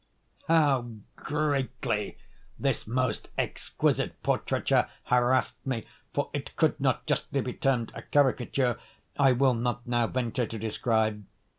How 0.47 0.87
greatly 1.15 2.17
this 2.57 2.87
most 2.87 3.27
exquisite 3.37 4.23
portraiture 4.23 4.89
harassed 5.03 5.63
me, 5.63 5.85
(for 6.11 6.31
it 6.33 6.55
could 6.55 6.79
not 6.79 7.05
justly 7.05 7.41
be 7.41 7.53
termed 7.53 7.91
a 7.93 8.01
caricature,) 8.01 8.79
I 9.19 9.33
will 9.33 9.53
not 9.53 9.85
now 9.85 10.07
venture 10.07 10.47
to 10.47 10.57
describe. 10.57 11.23